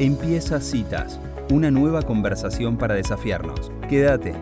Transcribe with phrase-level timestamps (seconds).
[0.00, 1.18] Empieza Citas,
[1.50, 3.72] una nueva conversación para desafiarnos.
[3.88, 4.32] Quédate.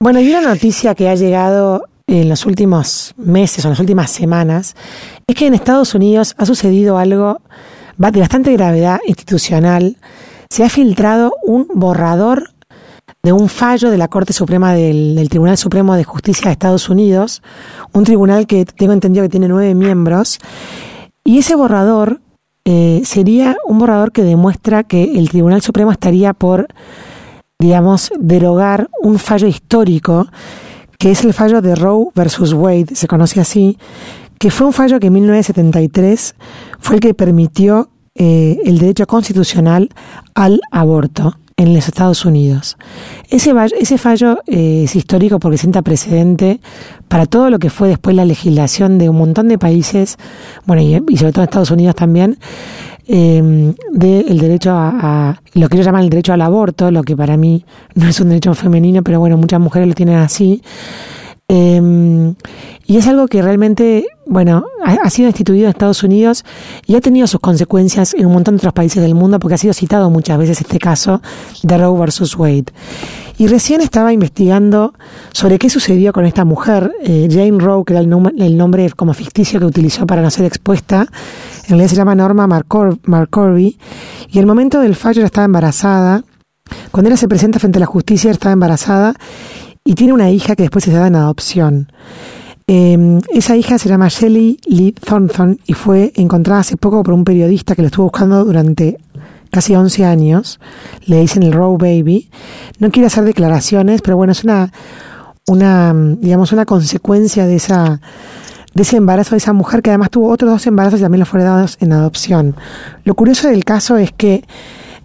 [0.00, 4.10] Bueno, hay una noticia que ha llegado en los últimos meses o en las últimas
[4.10, 4.74] semanas,
[5.26, 7.42] es que en Estados Unidos ha sucedido algo
[7.98, 9.98] de bastante gravedad institucional.
[10.48, 12.54] Se ha filtrado un borrador
[13.22, 17.42] de un fallo de la Corte Suprema del, Tribunal Supremo de Justicia de Estados Unidos,
[17.92, 20.38] un tribunal que tengo entendido que tiene nueve miembros,
[21.22, 22.22] y ese borrador
[22.64, 26.68] eh, sería un borrador que demuestra que el Tribunal Supremo estaría por,
[27.58, 30.26] digamos, derogar un fallo histórico,
[30.98, 33.78] que es el fallo de Roe versus Wade, se conoce así,
[34.38, 36.34] que fue un fallo que en 1973
[36.80, 39.88] fue el que permitió eh, el derecho constitucional
[40.34, 42.76] al aborto en los Estados Unidos.
[43.30, 46.60] Ese, ese fallo eh, es histórico porque sienta precedente
[47.08, 50.16] para todo lo que fue después la legislación de un montón de países,
[50.66, 52.38] bueno, y, sobre todo Estados Unidos también,
[53.06, 57.36] eh, del derecho a, lo que ellos llaman el derecho al aborto, lo que para
[57.36, 60.62] mí no es un derecho femenino, pero bueno, muchas mujeres lo tienen así.
[61.54, 62.34] Em,
[62.86, 66.46] y es algo que realmente, bueno, ha, sido instituido en Estados Unidos
[66.86, 69.58] y ha tenido sus consecuencias en un montón de otros países del mundo porque ha
[69.58, 71.20] sido citado muchas veces este caso
[71.62, 72.72] de Roe versus Wade.
[73.36, 74.94] Y recién estaba investigando
[75.34, 79.60] sobre qué sucedió con esta mujer, eh, Jane Roe, que era el, nombre como ficticio
[79.60, 81.06] que utilizó para no ser expuesta.
[81.64, 83.78] En realidad se llama Norma McCorby.
[84.30, 86.24] Y el momento del fallo ella estaba embarazada.
[86.90, 89.14] Cuando ella se presenta frente a la justicia, estaba embarazada
[89.92, 91.92] y tiene una hija que después se da en adopción.
[92.66, 97.24] Em, esa hija se llama Shelley Lee Thornton y fue encontrada hace poco por un
[97.24, 98.96] periodista que lo estuvo buscando durante
[99.50, 100.60] casi 11 años.
[101.04, 102.30] Le dicen el Row Baby.
[102.78, 104.72] No quiere hacer declaraciones, pero bueno, es una,
[105.46, 108.00] una, digamos, una consecuencia de esa
[108.72, 111.28] de ese embarazo de esa mujer que además tuvo otros dos embarazos y también los
[111.28, 112.56] fueron dados en adopción.
[113.04, 114.42] Lo curioso del caso es que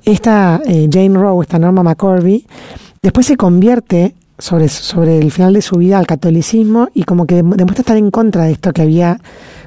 [0.05, 2.47] esta eh, Jane Rowe, esta Norma McCorby,
[3.01, 7.35] después se convierte sobre, sobre el final de su vida al catolicismo y como que
[7.35, 9.19] demuestra estar en contra de esto que había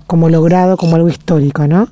[0.06, 1.88] como logrado como algo histórico, ¿no?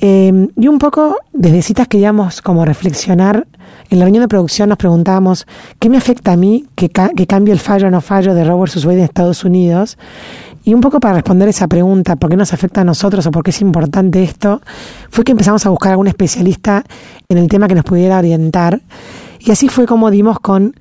[0.00, 3.46] Eh, y un poco desde citas queríamos como reflexionar.
[3.88, 5.46] En la reunión de producción nos preguntábamos
[5.78, 8.74] qué me afecta a mí que, que cambie el fallo o no fallo de Robert
[8.74, 8.84] vs.
[8.84, 9.96] Wade en Estados Unidos.
[10.64, 13.44] Y un poco para responder esa pregunta, ¿por qué nos afecta a nosotros o por
[13.44, 14.60] qué es importante esto?
[15.10, 16.84] Fue que empezamos a buscar algún especialista
[17.28, 18.80] en el tema que nos pudiera orientar.
[19.38, 20.74] Y así fue como dimos con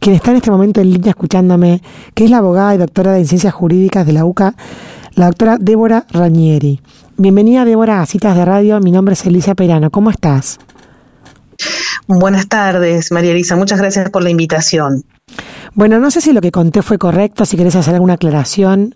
[0.00, 1.82] quien está en este momento en línea escuchándome,
[2.14, 4.54] que es la abogada y doctora en Ciencias Jurídicas de la UCA,
[5.14, 6.80] la doctora Débora Rañieri.
[7.18, 8.80] Bienvenida, Débora, a Citas de Radio.
[8.80, 9.90] Mi nombre es Elisa Perano.
[9.90, 10.58] ¿Cómo estás?
[12.06, 13.56] Buenas tardes, María Elisa.
[13.56, 15.04] Muchas gracias por la invitación.
[15.74, 18.94] Bueno, no sé si lo que conté fue correcto, si querés hacer alguna aclaración.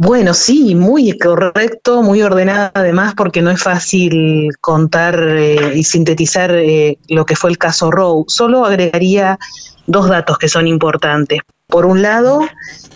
[0.00, 6.52] Bueno, sí, muy correcto, muy ordenada además, porque no es fácil contar eh, y sintetizar
[6.52, 8.24] eh, lo que fue el caso Rowe.
[8.28, 9.40] Solo agregaría
[9.88, 11.40] dos datos que son importantes.
[11.68, 12.40] Por un lado,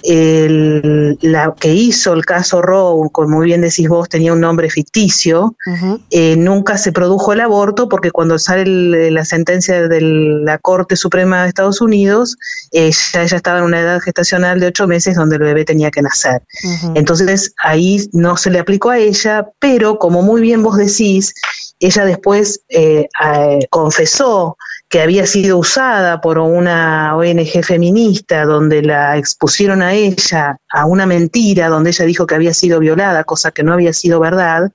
[0.03, 4.71] el, la que hizo el caso Roe, como muy bien decís vos, tenía un nombre
[4.71, 5.57] ficticio,
[6.11, 11.43] eh, nunca se produjo el aborto porque cuando sale la sentencia de la Corte Suprema
[11.43, 12.39] de Estados Unidos,
[12.71, 16.01] ella, ella, estaba en una edad gestacional de ocho meses donde el bebé tenía que
[16.01, 16.43] nacer.
[16.95, 21.35] Entonces ahí no se le aplicó a ella, pero como muy bien vos decís,
[21.79, 23.09] ella después eh,
[23.69, 24.57] confesó
[24.93, 31.07] que había sido usada por una ONG feminista donde la expusieron a ella a una
[31.07, 34.71] mentira, donde ella dijo que había sido violada, cosa que no había sido verdad.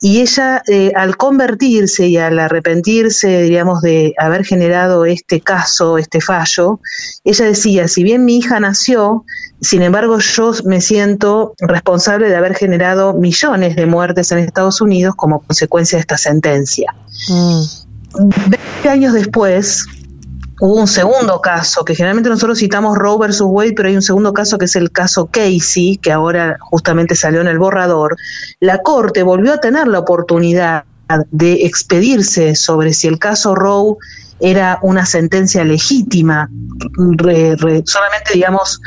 [0.00, 6.22] Y ella, eh, al convertirse y al arrepentirse, diríamos, de haber generado este caso, este
[6.22, 6.80] fallo,
[7.22, 9.26] ella decía, si bien mi hija nació,
[9.60, 15.14] sin embargo yo me siento responsable de haber generado millones de muertes en Estados Unidos
[15.14, 16.94] como consecuencia de esta sentencia.
[17.28, 17.85] Mm.
[18.18, 19.86] 20 años después,
[20.60, 24.32] hubo un segundo caso, que generalmente nosotros citamos Roe versus Wade, pero hay un segundo
[24.32, 28.16] caso que es el caso Casey, que ahora justamente salió en el borrador.
[28.60, 30.84] La Corte volvió a tener la oportunidad
[31.30, 33.96] de expedirse sobre si el caso Roe
[34.40, 36.50] era una sentencia legítima,
[37.84, 38.80] solamente digamos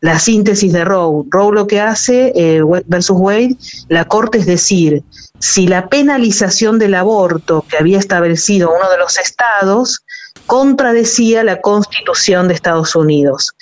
[0.00, 1.24] la síntesis de Roe.
[1.30, 3.56] Roe lo que hace eh, versus Wade,
[3.88, 5.02] la Corte es decir,
[5.42, 10.04] si la penalización del aborto que había establecido uno de los estados
[10.46, 13.52] contradecía la Constitución de Estados Unidos.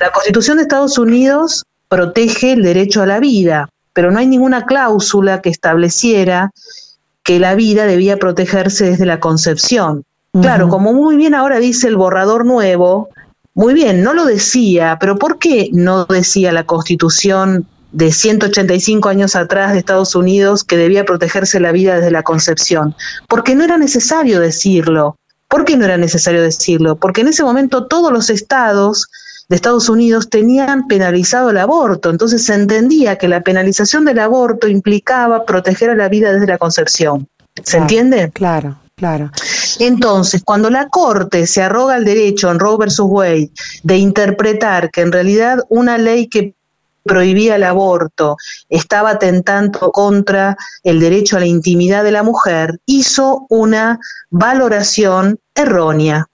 [0.00, 4.64] La Constitución de Estados Unidos protege el derecho a la vida, pero no hay ninguna
[4.64, 6.52] cláusula que estableciera
[7.22, 10.04] que la vida debía protegerse desde la concepción.
[10.40, 13.10] Claro, como muy bien ahora dice el borrador nuevo,
[13.52, 17.66] muy bien, no lo decía, pero ¿por qué no decía la Constitución
[17.96, 22.94] de 185 años atrás de Estados Unidos que debía protegerse la vida desde la concepción,
[23.26, 25.16] porque no era necesario decirlo.
[25.48, 26.96] ¿Por qué no era necesario decirlo?
[26.96, 29.08] Porque en ese momento todos los estados
[29.48, 34.68] de Estados Unidos tenían penalizado el aborto, entonces se entendía que la penalización del aborto
[34.68, 37.28] implicaba proteger a la vida desde la concepción.
[37.62, 38.30] ¿Se entiende?
[38.30, 39.30] Claro, claro.
[39.78, 43.50] Entonces, cuando la Corte se arroga el derecho en Roe versus Wade
[43.82, 46.55] de interpretar que en realidad una ley que
[47.06, 48.36] prohibía el aborto
[48.68, 53.98] estaba atentando contra el derecho a la intimidad de la mujer, hizo una
[54.30, 56.26] valoración errónea.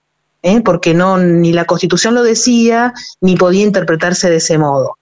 [0.43, 0.61] ¿eh?
[0.61, 4.99] porque no ni la Constitución lo decía ni podía interpretarse de ese modo.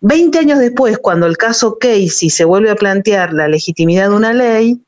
[0.00, 4.32] Veinte años después, cuando el caso Casey se vuelve a plantear la legitimidad de una
[4.32, 4.80] ley,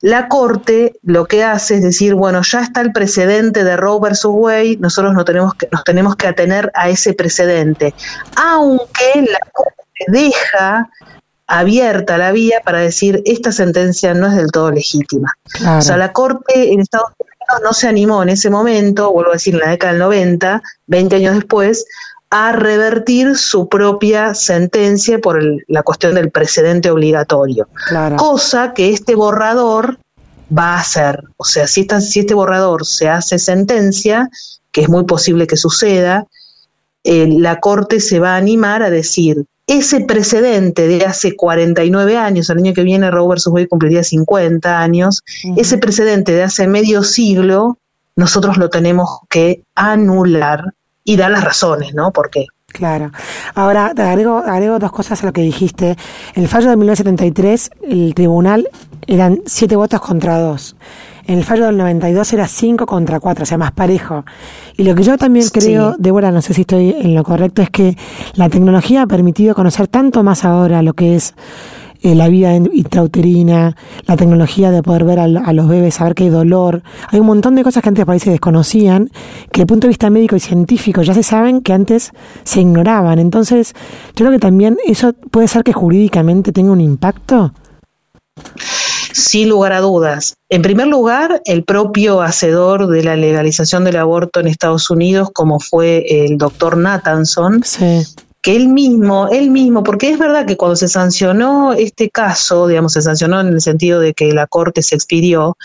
[0.00, 4.32] la Corte lo que hace es decir, bueno, ya está el precedente de Roe versus
[4.34, 7.94] Wade, nosotros no tenemos que, nos tenemos que atener a ese precedente,
[8.36, 9.74] aunque la Corte
[10.08, 10.90] deja
[11.46, 15.32] abierta la vía para decir esta sentencia no es del todo legítima.
[15.78, 19.34] O sea, la Corte en Estados Unidos no se animó en ese momento, vuelvo a
[19.34, 21.86] decir, en la década del 90, 20 años después,
[22.30, 27.68] a revertir su propia sentencia por la cuestión del precedente obligatorio.
[28.16, 29.98] Cosa que este borrador
[30.56, 31.22] va a hacer.
[31.36, 34.28] O sea, si, si este borrador se hace sentencia,
[34.72, 36.26] que es muy posible que suceda,
[37.04, 42.50] eh, la Corte se va a animar a decir, ese precedente de hace 49 años,
[42.50, 43.48] el año que viene Roe vs.
[43.48, 45.22] Wade cumpliría 50 años,
[45.56, 47.78] ese precedente de hace medio siglo,
[48.14, 50.72] nosotros lo tenemos que anular
[51.06, 52.10] y dar las razones, ¿no?
[52.10, 52.46] ¿Por qué?
[52.66, 53.10] Claro.
[53.54, 55.96] Ahora, te agrego, agrego dos cosas a lo que dijiste.
[56.34, 58.68] En el fallo de 1973, el tribunal
[59.06, 60.76] eran siete votos contra dos.
[61.26, 64.24] En el fallo del 92 era cinco contra cuatro, o sea, más parejo.
[64.76, 67.70] Y lo que yo también creo, Débora, no sé si estoy en lo correcto, es
[67.70, 67.96] que
[68.34, 71.34] la tecnología ha permitido conocer tanto más ahora lo que es
[72.02, 73.76] eh, la vida intrauterina,
[74.06, 76.82] la tecnología de poder ver a, los bebés, saber que hay dolor.
[77.08, 79.08] Hay un montón de cosas que antes por ahí se desconocían,
[79.52, 82.12] que desde el punto de vista médico y científico ya se saben que antes
[82.44, 83.18] se ignoraban.
[83.18, 83.74] Entonces,
[84.14, 87.52] yo creo que también eso puede ser que jurídicamente tenga un impacto.
[89.12, 90.36] Sin lugar a dudas.
[90.50, 95.58] En primer lugar, el propio hacedor de la legalización del aborto en Estados Unidos, como
[95.58, 97.62] fue el doctor Nathanson,
[98.46, 102.92] que él mismo, él mismo, porque es verdad que cuando se sancionó este caso, digamos,
[102.92, 105.56] se sancionó en el sentido de que la corte se expidió,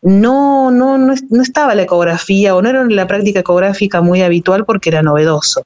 [0.00, 4.64] no, no, no, no estaba la ecografía o no era la práctica ecográfica muy habitual
[4.64, 5.64] porque era novedoso.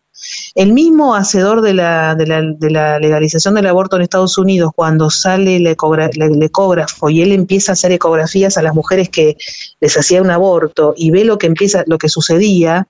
[0.55, 4.73] El mismo hacedor de la, de la, de la legalización del aborto en Estados Unidos,
[4.75, 9.37] cuando sale el, ecógrafo y él empieza a hacer ecografías a las mujeres que
[9.83, 12.89] les hacía un aborto y ve lo que empieza, lo que sucedía,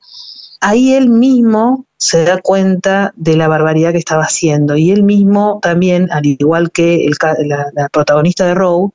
[0.61, 5.59] ahí él mismo se da cuenta de la barbaridad que estaba haciendo y él mismo
[5.62, 7.09] también, al igual que
[7.47, 8.91] la, protagonista de Roe,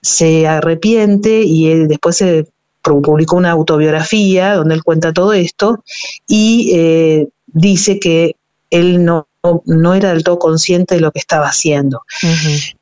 [0.00, 2.46] se arrepiente y él después se
[2.80, 5.82] publicó una autobiografía donde él cuenta todo esto
[6.28, 8.36] y eh, dice que
[8.70, 9.26] él no,
[9.64, 12.02] no era del todo consciente de lo que estaba haciendo.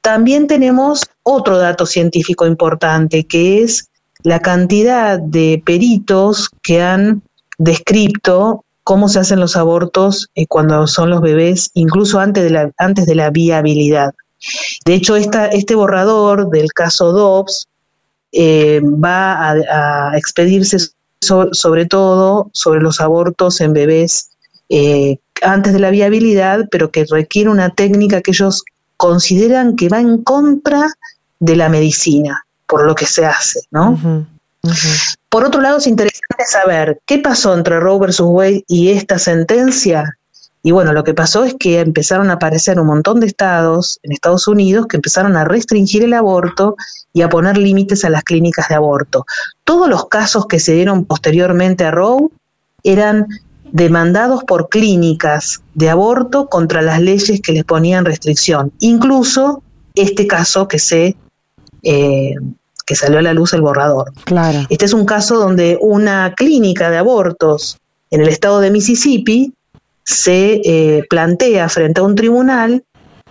[0.03, 3.89] También tenemos otro dato científico importante, que es
[4.23, 7.23] la cantidad de peritos que han
[7.57, 12.71] descrito cómo se hacen los abortos eh, cuando son los bebés, incluso antes de la,
[12.79, 14.15] antes de la viabilidad.
[14.85, 17.69] De hecho, este borrador del caso Dobbs
[18.33, 20.79] eh, va a, expedirse
[21.21, 24.31] sobre todo sobre los abortos en bebés
[24.69, 28.65] eh, antes de la viabilidad, pero que requiere una técnica que ellos
[28.97, 30.89] consideran que va en contra
[31.39, 34.27] de la medicina, por lo que se hace, ¿no?
[35.29, 40.19] Por otro lado, es interesante saber qué pasó entre Roe versus Wade y esta sentencia.
[40.63, 44.13] Y bueno, lo que pasó es que empezaron a aparecer un montón de estados en
[44.13, 46.77] Estados Unidos que empezaron a restringir el aborto
[47.13, 49.27] y a poner límites a las clínicas de aborto.
[49.65, 52.29] Todos los casos que se dieron posteriormente a Roe
[52.85, 53.27] eran
[53.73, 58.73] demandados por clínicas de aborto contra las leyes que les ponían restricción.
[58.79, 59.63] Incluso
[59.95, 61.17] este caso que se
[61.83, 62.35] eh,
[62.93, 64.13] que salió a la luz el borrador.
[64.25, 64.67] Claro.
[64.69, 67.79] Este es un caso donde una clínica de abortos
[68.11, 69.55] en el estado de Mississippi
[70.05, 72.85] se eh, plantea frente a un tribunal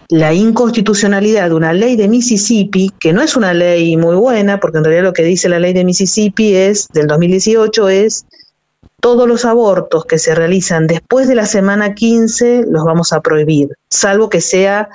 [0.09, 4.79] la inconstitucionalidad de una ley de Mississippi, que no es una ley muy buena, porque
[4.79, 8.25] en realidad lo que dice la ley de Mississippi es, del 2018, es
[8.99, 13.69] todos los abortos que se realizan después de la semana 15 los vamos a prohibir,
[13.89, 14.89] salvo que sea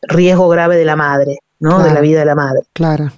[0.00, 1.82] riesgo grave de la madre, ¿no?
[1.82, 2.62] de la vida de la madre.
[2.72, 3.12] Claro.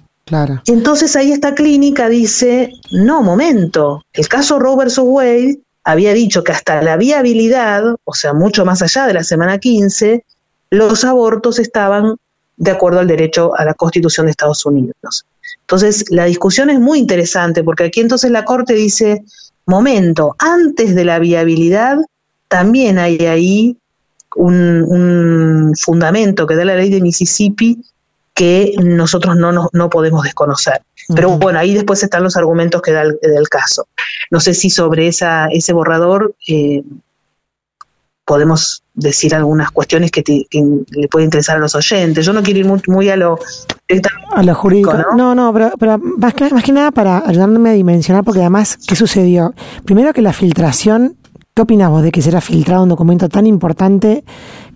[0.65, 4.99] Entonces ahí esta clínica dice, no, momento, el caso Roe vs.
[4.99, 9.57] Wade había dicho que hasta la viabilidad, o sea, mucho más allá de la semana
[9.57, 10.23] 15,
[10.69, 12.15] los abortos estaban
[12.57, 15.25] de acuerdo al derecho a la Constitución de Estados Unidos.
[15.61, 19.23] Entonces, la discusión es muy interesante porque aquí entonces la Corte dice,
[19.65, 21.97] momento, antes de la viabilidad,
[22.47, 23.77] también hay ahí
[24.35, 27.81] un, fundamento que da la ley de Mississippi
[28.39, 30.81] que nosotros no, no, podemos desconocer.
[31.13, 33.89] Pero bueno, ahí después están los argumentos que da el, del caso.
[34.31, 36.81] No sé si sobre esa, ese borrador eh,
[38.23, 42.25] podemos decir algunas cuestiones que, le pueden interesar a los oyentes.
[42.25, 43.39] Yo no quiero ir muy, a lo
[44.33, 44.93] a lo jurídico.
[45.17, 45.35] ¿no?
[45.35, 49.53] no, pero, más, que, más que nada para ayudarme a dimensionar, porque además, ¿qué sucedió?
[49.83, 51.17] Primero que la filtración,
[51.53, 54.23] ¿qué opinas vos de que será filtrado un documento tan importante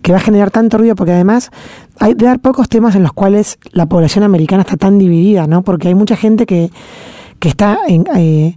[0.04, 0.94] que va a generar tanto ruido?
[0.94, 1.50] Porque además
[1.98, 5.62] hay de dar pocos temas en los cuales la población americana está tan dividida, ¿no?
[5.62, 6.70] Porque hay mucha gente que,
[7.40, 8.06] que está en...
[8.14, 8.56] Eh,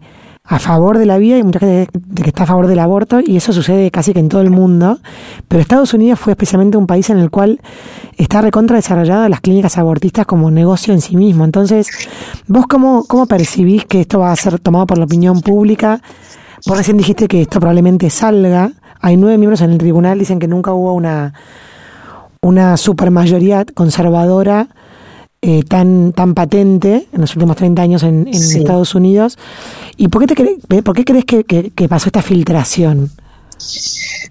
[0.50, 3.36] a favor de la vida y mucha gente que está a favor del aborto y
[3.36, 5.00] eso sucede casi que en todo el mundo,
[5.50, 7.60] pero Estados Unidos fue especialmente un país en el cual
[8.16, 11.44] está recontra desarrollada las clínicas abortistas como negocio en sí mismo.
[11.44, 11.90] Entonces,
[12.48, 16.02] ¿vos cómo, cómo percibís que esto va a ser tomado por la opinión pública?
[16.66, 18.72] Vos recién dijiste que esto probablemente salga.
[19.08, 21.34] Hay nueve miembros en el tribunal, dicen que nunca hubo una,
[22.42, 24.68] una supermayoría conservadora
[25.42, 29.38] eh, tan, tan patente en los últimos 30 años en, Estados Unidos.
[29.96, 33.10] ¿Y por qué, te por qué crees que, pasó esta filtración?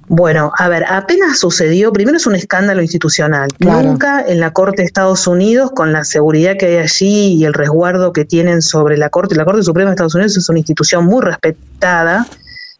[0.08, 3.48] Bueno, a ver, apenas sucedió, primero es un escándalo institucional.
[3.58, 7.54] Nunca en la Corte de Estados Unidos, con la seguridad que hay allí y el
[7.54, 11.06] resguardo que tienen sobre la Corte, la Corte Suprema de Estados Unidos es una institución
[11.06, 12.26] muy respetada,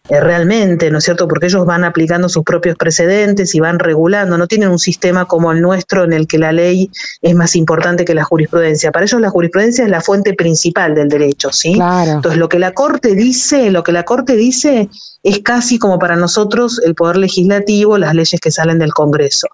[0.09, 1.27] eh, realmente, ¿no es cierto?
[1.27, 5.51] Porque ellos van aplicando sus propios precedentes y van regulando, no tienen un sistema como
[5.53, 6.91] el nuestro en el que la ley
[7.23, 8.93] es más importante que la jurisprudencia.
[8.93, 11.77] Para ellos la jurisprudencia es la fuente principal del derecho, ¿sí?
[12.17, 14.89] Entonces, lo que la Corte dice, lo que la Corte dice
[15.23, 19.49] es casi como para nosotros el poder legislativo, las leyes que salen del Congreso.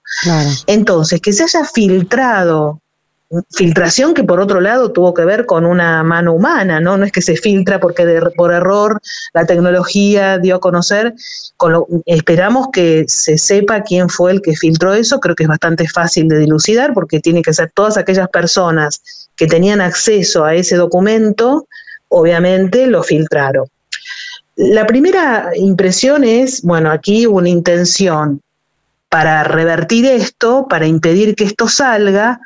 [0.66, 2.81] Entonces, que se haya filtrado
[3.50, 6.96] filtración que por otro lado tuvo que ver con una mano humana, ¿no?
[6.96, 9.00] No es que se filtra porque por error
[9.32, 11.14] la tecnología dio a conocer,
[12.04, 16.28] esperamos que se sepa quién fue el que filtró eso, creo que es bastante fácil
[16.28, 21.66] de dilucidar porque tiene que ser todas aquellas personas que tenían acceso a ese documento,
[22.08, 23.66] obviamente lo filtraron.
[24.56, 28.42] La primera impresión es, bueno, aquí hubo una intención
[29.08, 32.40] para revertir esto, para impedir que esto salga,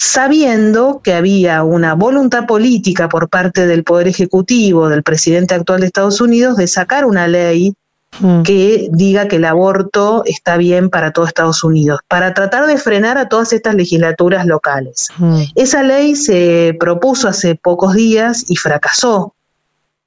[0.00, 5.88] sabiendo que había una voluntad política por parte del Poder Ejecutivo, del presidente actual de
[5.88, 7.74] Estados Unidos, de sacar una ley
[8.18, 8.40] hmm.
[8.40, 13.18] que diga que el aborto está bien para todo Estados Unidos, para tratar de frenar
[13.18, 15.08] a todas estas legislaturas locales.
[15.18, 15.42] Hmm.
[15.54, 19.34] Esa ley se propuso hace pocos días y fracasó,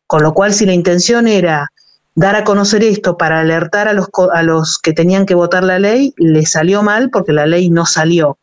[0.08, 1.72] con lo cual si la intención era
[2.16, 5.78] dar a conocer esto para alertar a los, a los que tenían que votar la
[5.78, 8.40] ley, le salió mal porque la ley no salió.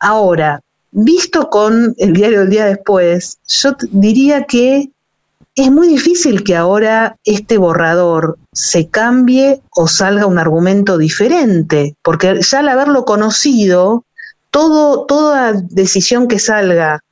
[0.00, 4.90] Ahora, visto con el diario del día después, yo diría que
[5.54, 12.40] es muy difícil que ahora este borrador se cambie o salga un argumento diferente, porque
[12.40, 14.04] ya al haberlo conocido,
[14.50, 17.04] toda decisión que salga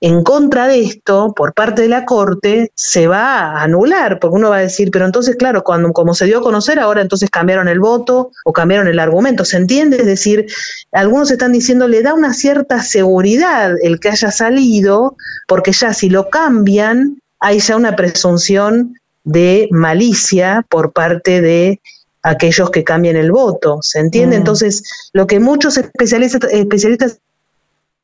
[0.00, 4.50] en contra de esto por parte de la Corte se va a anular, porque uno
[4.50, 7.68] va a decir, pero entonces, claro, cuando como se dio a conocer, ahora entonces cambiaron
[7.68, 9.96] el voto o cambiaron el argumento, ¿se entiende?
[9.98, 10.46] Es decir,
[10.92, 15.16] algunos están diciendo, le da una cierta seguridad el que haya salido,
[15.48, 21.80] porque ya si lo cambian, hay ya una presunción de malicia por parte de
[22.22, 24.36] aquellos que cambian el voto, ¿se entiende?
[24.36, 24.40] Mm.
[24.40, 27.20] Entonces, lo que muchos especialistas, especialistas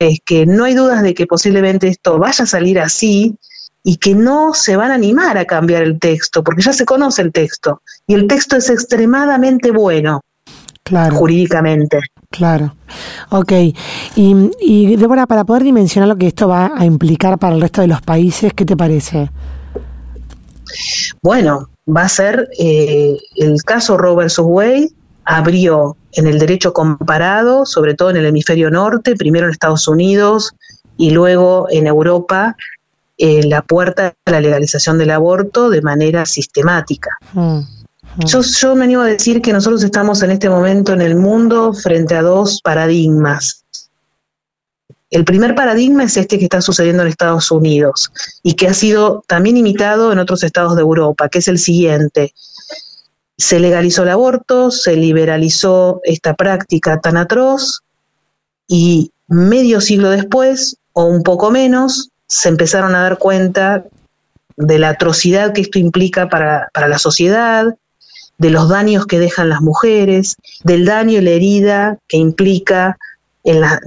[0.09, 3.37] es que no hay dudas de que posiblemente esto vaya a salir así
[3.85, 7.23] y que no se van a animar a cambiar el texto, porque ya se conoce
[7.23, 10.21] el texto y el texto es extremadamente bueno
[10.83, 11.17] claro.
[11.17, 12.01] jurídicamente.
[12.31, 12.75] Claro.
[13.31, 13.53] Ok.
[14.17, 17.81] Y, y Débora, para poder dimensionar lo que esto va a implicar para el resto
[17.81, 19.31] de los países, ¿qué te parece?
[21.23, 24.39] Bueno, va a ser eh, el caso Roe vs.
[24.41, 24.91] Wade
[25.25, 30.55] abrió en el derecho comparado, sobre todo en el hemisferio norte, primero en Estados Unidos
[30.97, 32.57] y luego en Europa,
[33.19, 37.17] eh, la puerta a la legalización del aborto de manera sistemática.
[37.33, 37.65] Mm, mm.
[38.27, 41.73] Yo, yo me animo a decir que nosotros estamos en este momento en el mundo
[41.73, 43.65] frente a dos paradigmas.
[45.11, 48.11] El primer paradigma es este que está sucediendo en Estados Unidos
[48.43, 52.33] y que ha sido también imitado en otros estados de Europa, que es el siguiente
[53.37, 57.83] se legalizó el aborto, se liberalizó esta práctica tan atroz
[58.69, 63.85] y medio siglo después, o un poco menos, se empezaron a dar cuenta
[64.57, 67.75] de la atrocidad que esto implica para, la sociedad,
[68.39, 72.99] de los daños que dejan las mujeres, del daño y la herida que implica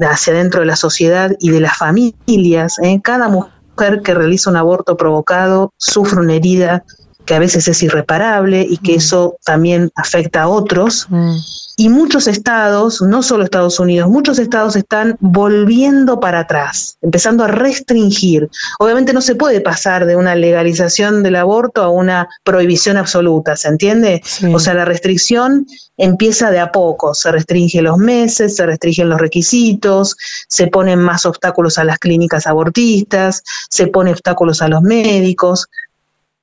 [0.01, 2.79] hacia dentro de la sociedad y de las familias.
[2.79, 2.99] ¿eh?
[3.03, 6.83] Cada mujer que realiza un aborto provocado sufre una herida
[7.25, 8.97] que a veces es irreparable y que mm.
[8.97, 11.07] eso también afecta a otros.
[11.09, 11.35] Mm.
[11.77, 17.47] Y muchos estados, no solo Estados Unidos, muchos estados están volviendo para atrás, empezando a
[17.47, 18.49] restringir.
[18.79, 23.67] Obviamente no se puede pasar de una legalización del aborto a una prohibición absoluta, ¿se
[23.67, 24.23] entiende?
[24.53, 25.67] O sea, la restricción
[25.97, 30.15] empieza de a poco, se restringen los meses, se restringen los requisitos,
[30.47, 35.67] se ponen más obstáculos a las clínicas abortistas, se ponen obstáculos a los médicos.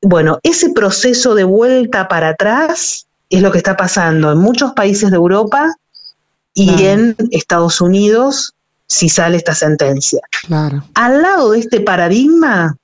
[0.03, 5.11] Bueno, ese proceso de vuelta para atrás es lo que está pasando en muchos países
[5.11, 5.75] de Europa
[6.55, 8.55] y en Estados Unidos
[8.87, 10.21] si sale esta sentencia.
[10.95, 12.77] Al lado de este paradigma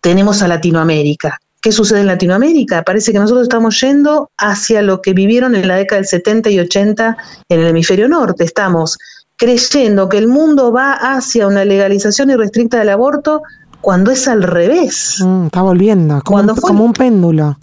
[0.00, 1.40] tenemos a Latinoamérica.
[1.60, 2.82] ¿Qué sucede en Latinoamérica?
[2.82, 6.60] Parece que nosotros estamos yendo hacia lo que vivieron en la década del 70 y
[6.60, 7.16] 80
[7.48, 8.44] en el hemisferio norte.
[8.44, 8.98] Estamos
[9.36, 13.42] creyendo que el mundo va hacia una legalización irrestricta del aborto
[13.80, 15.22] cuando es al revés.
[15.24, 17.58] Mm, está volviendo, como, como un péndulo.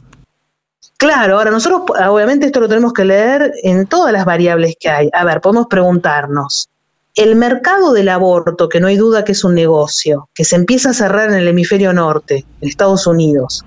[0.97, 5.09] Claro, ahora nosotros obviamente esto lo tenemos que leer en todas las variables que hay.
[5.11, 6.69] A ver, podemos preguntarnos,
[7.15, 10.89] el mercado del aborto, que no hay duda que es un negocio, que se empieza
[10.89, 13.65] a cerrar en el hemisferio norte, en Estados Unidos,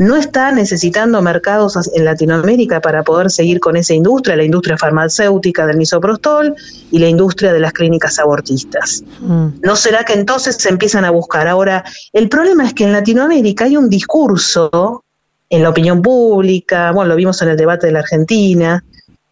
[0.00, 5.66] ¿no está necesitando mercados en Latinoamérica para poder seguir con esa industria, la industria farmacéutica
[5.66, 6.54] del misoprostol
[6.90, 9.04] y la industria de las clínicas abortistas?
[9.20, 9.60] Mm.
[9.62, 11.46] ¿No será que entonces se empiezan a buscar?
[11.46, 15.04] Ahora, el problema es que en Latinoamérica hay un discurso
[15.50, 18.82] en la opinión pública, bueno, lo vimos en el debate de la Argentina,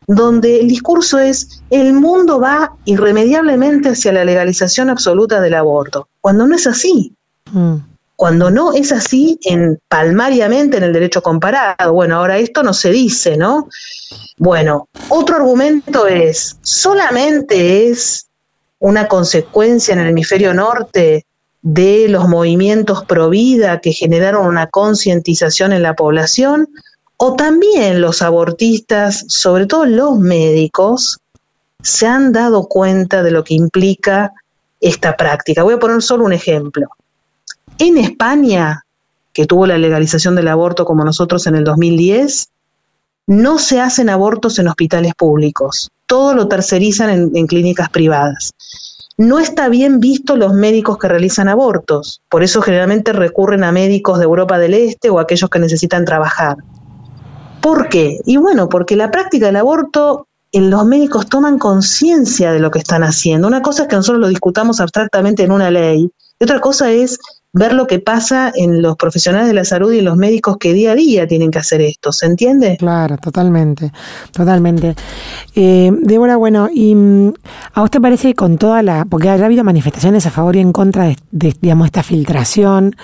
[0.06, 6.46] donde el discurso es el mundo va irremediablemente hacia la legalización absoluta del aborto, cuando
[6.46, 7.14] no es así.
[7.52, 7.76] Mm.
[8.18, 11.92] Cuando no es así en palmariamente en el derecho comparado.
[11.92, 13.68] Bueno, ahora esto no se dice, ¿no?
[14.36, 18.26] Bueno, otro argumento es, solamente es
[18.80, 21.26] una consecuencia en el hemisferio norte
[21.62, 26.70] de los movimientos pro vida que generaron una concientización en la población,
[27.18, 31.20] o también los abortistas, sobre todo los médicos,
[31.80, 34.32] se han dado cuenta de lo que implica
[34.80, 35.62] esta práctica.
[35.62, 36.88] Voy a poner solo un ejemplo.
[37.78, 38.84] En España,
[39.32, 42.48] que tuvo la legalización del aborto como nosotros en el 2010,
[43.28, 48.52] no se hacen abortos en hospitales públicos, todo lo tercerizan en, clínicas privadas
[49.18, 52.22] no está bien visto los médicos que realizan abortos.
[52.28, 56.58] Por eso generalmente recurren a médicos de Europa del Este o aquellos que necesitan trabajar.
[57.60, 58.20] ¿Por qué?
[58.26, 62.78] Y bueno, porque la práctica del aborto, en los médicos toman conciencia de lo que
[62.78, 63.48] están haciendo.
[63.48, 67.18] Una cosa es que nosotros lo discutamos abstractamente en una ley, y otra cosa es
[67.52, 70.74] ver lo que pasa en los profesionales de la salud y en los médicos que
[70.74, 72.76] día a día tienen que hacer esto, ¿se entiende?
[72.78, 73.90] Claro, totalmente,
[74.32, 74.94] totalmente.
[75.54, 77.32] Eh, Débora, bueno, y mm,
[77.72, 80.72] a te parece que con toda la, porque ha habido manifestaciones a favor y en
[80.72, 82.94] contra de, digamos, esta filtración,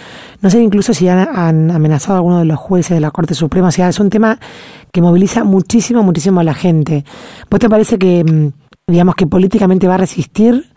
[0.42, 3.68] no sé incluso si han, amenazado a alguno de los jueces de la Corte Suprema,
[3.68, 4.38] o sea, es un tema
[4.92, 7.04] que moviliza muchísimo, muchísimo a la gente.
[7.50, 8.52] ¿Vos te parece que, mm,
[8.88, 10.70] digamos, que políticamente va a resistir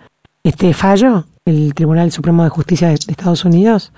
[0.44, 1.26] este fallo?
[1.48, 3.92] El Tribunal Supremo de Justicia de, Estados Unidos?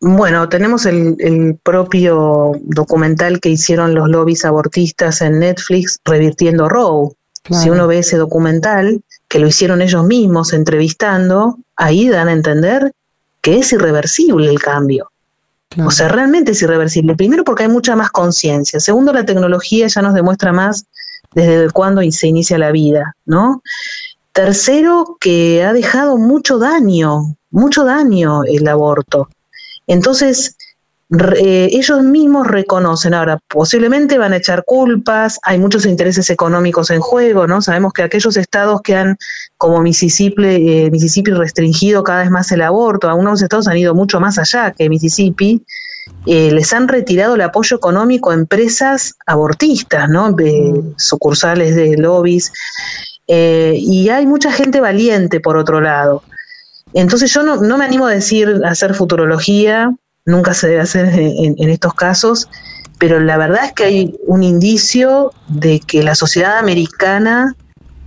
[0.00, 7.10] Bueno, tenemos el, propio documental que hicieron los lobbies abortistas en Netflix, Revirtiendo Roe.
[7.50, 12.92] Si uno ve ese documental, que lo hicieron ellos mismos entrevistando, ahí dan a entender
[13.40, 15.10] que es irreversible el cambio.
[15.84, 17.16] O sea, realmente es irreversible.
[17.16, 18.78] Primero porque hay mucha más conciencia.
[18.78, 20.86] Segundo, la tecnología ya nos demuestra más
[21.34, 23.62] desde cuándo se inicia la vida, ¿no?
[24.32, 29.28] Tercero, que ha dejado mucho daño, mucho daño el aborto.
[29.86, 30.56] Entonces,
[31.36, 37.00] eh, ellos mismos reconocen, ahora posiblemente van a echar culpas, hay muchos intereses económicos en
[37.00, 37.60] juego, ¿no?
[37.60, 39.18] Sabemos que aquellos estados que han,
[39.58, 44.20] como Mississippi, eh, Mississippi restringido cada vez más el aborto, algunos estados han ido mucho
[44.20, 45.62] más allá que Mississippi,
[46.24, 50.30] eh, les han retirado el apoyo económico a empresas abortistas, ¿no?
[50.30, 50.94] Mm.
[50.96, 52.52] sucursales de lobbies.
[53.34, 56.22] Eh, y hay mucha gente valiente por otro lado.
[56.92, 59.90] Entonces yo no, me animo a decir hacer futurología,
[60.26, 62.50] nunca se debe hacer en, estos casos,
[62.98, 67.56] pero la verdad es que hay un indicio de que la sociedad americana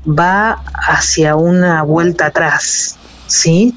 [0.07, 3.73] va hacia una vuelta atrás, ¿sí?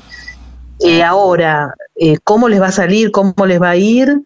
[0.81, 3.11] Eh, ahora, eh, ¿cómo les va a salir?
[3.11, 4.21] ¿Cómo les va a ir?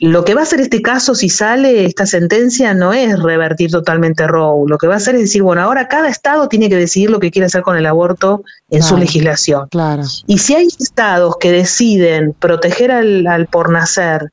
[0.00, 4.26] Lo que va a hacer este caso, si sale esta sentencia, no es revertir totalmente
[4.26, 4.64] Roe.
[4.66, 7.20] Lo que va a hacer es decir, bueno, ahora cada estado tiene que decidir lo
[7.20, 9.68] que quiere hacer con el aborto en su legislación.
[9.68, 10.04] Claro.
[10.26, 14.30] Y si hay estados que deciden proteger al, al por nacer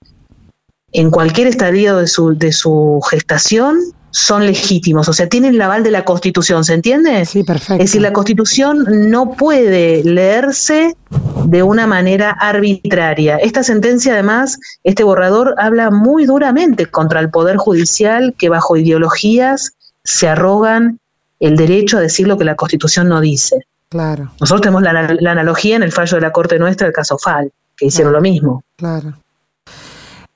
[0.94, 3.78] en cualquier estadio de su, de su gestación
[4.10, 7.26] son legítimos, o sea, tienen el aval de la Constitución, ¿se entiende?
[7.26, 7.74] Sí, perfecto.
[7.84, 10.96] Es decir, la Constitución no puede leerse
[11.46, 13.38] de una manera arbitraria.
[13.38, 19.74] Esta sentencia, además, este borrador habla muy duramente contra el Poder Judicial que bajo ideologías
[20.04, 21.00] se arrogan
[21.40, 23.68] el derecho a decir lo que la Constitución no dice.
[23.90, 24.32] Claro.
[24.40, 27.52] Nosotros tenemos la, la analogía en el fallo de la Corte nuestra, el caso Fal,
[27.76, 28.24] que hicieron Claro.
[28.24, 28.64] lo mismo.
[28.76, 29.14] Claro.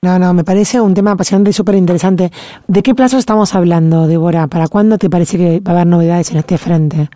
[0.04, 2.32] No, no, me parece un tema apasionante y súper interesante.
[2.66, 4.48] ¿De qué plazo estamos hablando, Débora?
[4.48, 7.08] ¿Para cuándo te parece que va a haber novedades en este frente?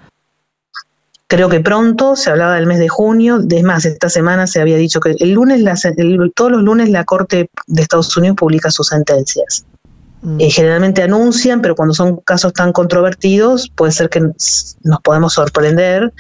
[1.27, 4.77] Creo que pronto, se hablaba del mes de junio, es más, esta semana se había
[4.77, 8.71] dicho que el lunes, la el- todos los lunes la Corte de Estados Unidos publica
[8.71, 9.65] sus sentencias.
[10.23, 10.41] Mm.
[10.43, 15.33] Eh, generalmente anuncian, pero cuando son casos tan controvertidos, puede ser que nos nos podemos
[15.33, 16.13] sorprender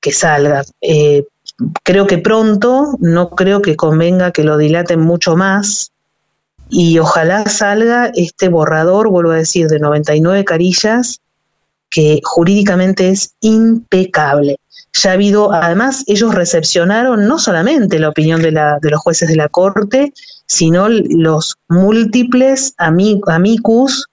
[0.00, 0.64] que salga.
[0.80, 1.24] Eh,
[1.82, 5.92] creo que pronto, no creo que convenga que lo dilaten mucho más
[6.68, 11.20] y ojalá salga este borrador, vuelvo a decir, de 99 carillas,
[11.90, 14.56] que jurídicamente es impecable.
[14.92, 19.28] Ya ha habido, además, ellos recepcionaron no solamente la opinión de, la, de los jueces
[19.28, 20.12] de la Corte,
[20.46, 24.08] sino los múltiples ami- amicus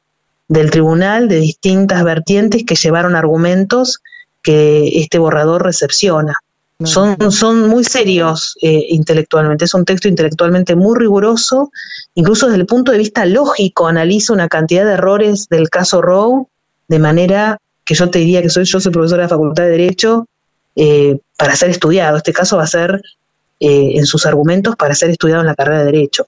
[0.47, 4.01] del tribunal de distintas vertientes que llevaron argumentos
[4.43, 6.35] que este borrador recepciona.
[6.83, 11.71] Son, son muy serios eh, intelectualmente, es un texto intelectualmente muy riguroso,
[12.15, 16.45] incluso desde el punto de vista lógico analiza una cantidad de errores del caso Roe
[16.87, 19.69] de manera que yo te diría que soy yo soy profesora de la Facultad de
[19.69, 20.27] Derecho
[20.75, 22.17] eh, para ser estudiado.
[22.17, 23.01] Este caso va a ser
[23.59, 26.25] eh, en sus argumentos para ser estudiado en la carrera de Derecho.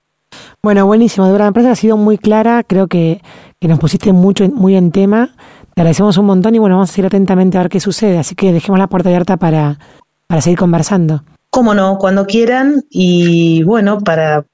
[0.62, 1.46] Bueno, buenísimo, Débora.
[1.46, 2.64] Me parece que ha sido muy clara.
[2.64, 3.22] Creo que,
[3.60, 5.36] que nos pusiste mucho, muy en tema.
[5.76, 8.18] Te agradecemos un montón y bueno, vamos a seguir atentamente a ver qué sucede.
[8.18, 9.80] Así que dejemos la puerta abierta para,
[10.28, 11.24] para seguir conversando.
[11.50, 14.46] Cómo no, cuando quieran y bueno, para,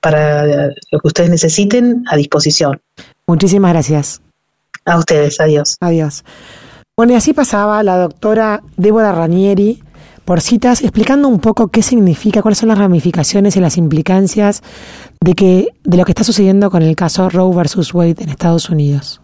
[0.00, 2.80] para lo que ustedes necesiten, a disposición.
[3.26, 4.22] Muchísimas gracias.
[4.84, 5.76] A ustedes, adiós.
[5.80, 6.24] Adiós.
[6.96, 9.82] Bueno, y así pasaba la doctora Débora Ranieri
[10.24, 14.62] por citas explicando un poco qué significa, cuáles son las ramificaciones y las implicancias
[15.20, 18.68] de que de lo que está sucediendo con el caso Roe versus Wade en Estados
[18.68, 19.22] Unidos.